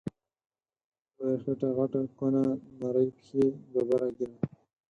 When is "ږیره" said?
4.17-4.35